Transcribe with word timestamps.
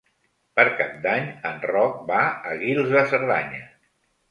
Per 0.59 0.63
Cap 0.79 0.95
d'Any 1.03 1.27
en 1.51 1.61
Roc 1.73 2.01
va 2.09 2.23
a 2.51 2.57
Guils 2.65 2.91
de 2.97 3.07
Cerdanya. 3.15 3.65